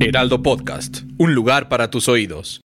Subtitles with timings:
[0.00, 2.60] Heraldo Podcast, un lugar para tus oídos.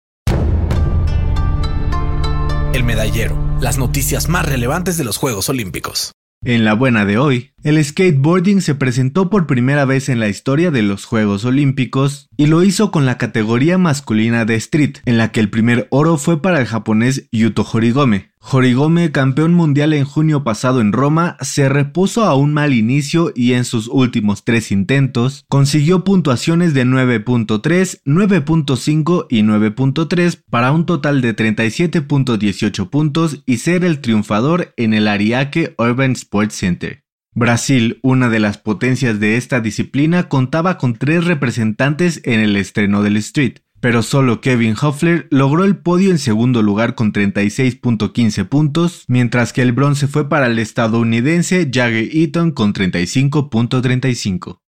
[2.73, 6.11] El medallero, las noticias más relevantes de los Juegos Olímpicos.
[6.45, 10.71] En la buena de hoy, el skateboarding se presentó por primera vez en la historia
[10.71, 15.31] de los Juegos Olímpicos y lo hizo con la categoría masculina de street, en la
[15.31, 18.28] que el primer oro fue para el japonés Yuto Horigome.
[18.52, 23.53] Horigome, campeón mundial en junio pasado en Roma, se repuso a un mal inicio y
[23.53, 31.21] en sus últimos tres intentos consiguió puntuaciones de 9.3, 9.5 y 9.3 para un total
[31.21, 37.04] de 37.18 puntos y ser el triunfador en el Ariake Urban Sports Center.
[37.35, 43.04] Brasil, una de las potencias de esta disciplina, contaba con tres representantes en el estreno
[43.04, 49.05] del Street, pero solo Kevin Hoffler logró el podio en segundo lugar con 36.15 puntos,
[49.08, 54.60] mientras que el bronce fue para el estadounidense Jagger Eaton con 35.35.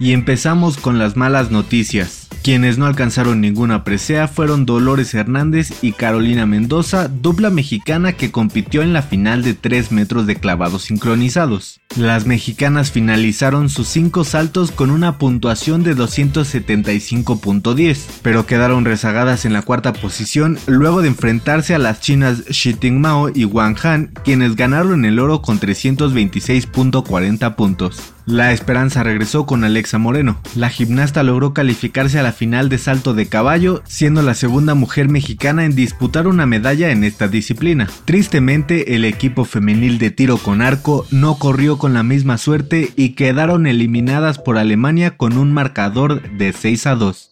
[0.00, 2.28] Y empezamos con las malas noticias.
[2.44, 8.82] Quienes no alcanzaron ninguna presea fueron Dolores Hernández y Carolina Mendoza, dupla mexicana que compitió
[8.82, 11.80] en la final de 3 metros de clavados sincronizados.
[11.96, 19.52] Las mexicanas finalizaron sus 5 saltos con una puntuación de 275.10, pero quedaron rezagadas en
[19.52, 24.54] la cuarta posición luego de enfrentarse a las chinas Shiting Mao y Wang Han, quienes
[24.54, 28.14] ganaron el oro con 326.40 puntos.
[28.28, 30.38] La esperanza regresó con Alexa Moreno.
[30.54, 35.08] La gimnasta logró calificarse a la final de salto de caballo, siendo la segunda mujer
[35.08, 37.88] mexicana en disputar una medalla en esta disciplina.
[38.04, 43.10] Tristemente, el equipo femenil de tiro con arco no corrió con la misma suerte y
[43.10, 47.30] quedaron eliminadas por Alemania con un marcador de 6 a 2.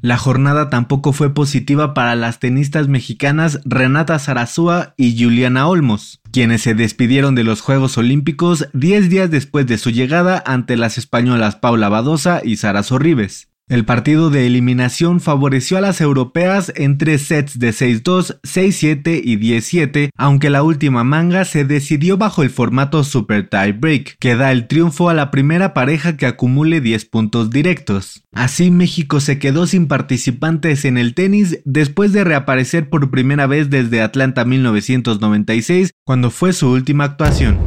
[0.00, 6.60] La jornada tampoco fue positiva para las tenistas mexicanas Renata Zarazúa y Juliana Olmos, quienes
[6.60, 11.56] se despidieron de los Juegos Olímpicos 10 días después de su llegada ante las españolas
[11.56, 13.53] Paula Badosa y Sara Sorribes.
[13.74, 19.36] El partido de eliminación favoreció a las europeas en tres sets de 6-2, 6-7 y
[19.36, 24.52] 10-7, aunque la última manga se decidió bajo el formato Super Tie Break, que da
[24.52, 28.22] el triunfo a la primera pareja que acumule 10 puntos directos.
[28.32, 33.70] Así México se quedó sin participantes en el tenis después de reaparecer por primera vez
[33.70, 37.58] desde Atlanta 1996, cuando fue su última actuación.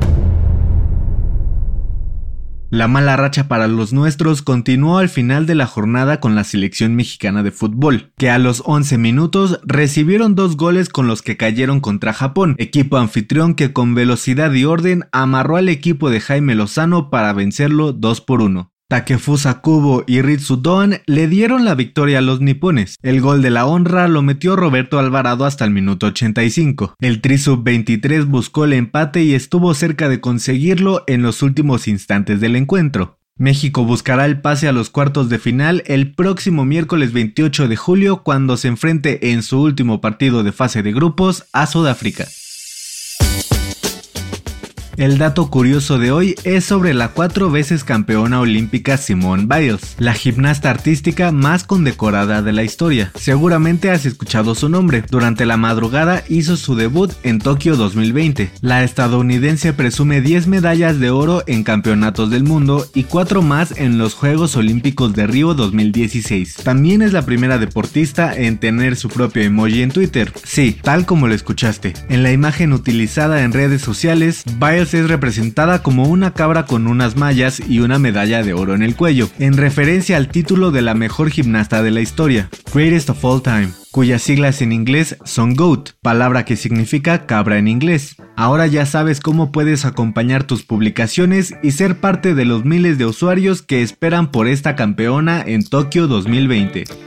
[2.70, 6.96] La mala racha para los nuestros continuó al final de la jornada con la selección
[6.96, 11.80] mexicana de fútbol, que a los 11 minutos recibieron dos goles con los que cayeron
[11.80, 17.10] contra Japón, equipo anfitrión que con velocidad y orden amarró al equipo de Jaime Lozano
[17.10, 18.70] para vencerlo 2 por 1.
[18.90, 22.96] Takefusa Kubo y Ritsu Doan le dieron la victoria a los nipones.
[23.02, 26.96] El gol de la honra lo metió Roberto Alvarado hasta el minuto 85.
[27.02, 32.40] El Tri Sub-23 buscó el empate y estuvo cerca de conseguirlo en los últimos instantes
[32.40, 33.20] del encuentro.
[33.38, 38.24] México buscará el pase a los cuartos de final el próximo miércoles 28 de julio
[38.24, 42.26] cuando se enfrente en su último partido de fase de grupos a Sudáfrica.
[44.98, 50.16] El dato curioso de hoy es sobre la cuatro veces campeona olímpica Simone Biles, la
[50.16, 53.12] gimnasta artística más condecorada de la historia.
[53.14, 55.04] Seguramente has escuchado su nombre.
[55.12, 58.50] Durante la madrugada hizo su debut en Tokio 2020.
[58.62, 64.00] La estadounidense presume 10 medallas de oro en campeonatos del mundo y 4 más en
[64.00, 66.56] los Juegos Olímpicos de Río 2016.
[66.64, 70.34] También es la primera deportista en tener su propio emoji en Twitter.
[70.44, 71.94] Sí, tal como lo escuchaste.
[72.10, 77.16] En la imagen utilizada en redes sociales, Biles es representada como una cabra con unas
[77.16, 80.94] mallas y una medalla de oro en el cuello, en referencia al título de la
[80.94, 85.92] mejor gimnasta de la historia, Greatest of All Time, cuyas siglas en inglés son GOAT,
[86.02, 88.16] palabra que significa cabra en inglés.
[88.36, 93.06] Ahora ya sabes cómo puedes acompañar tus publicaciones y ser parte de los miles de
[93.06, 97.07] usuarios que esperan por esta campeona en Tokio 2020.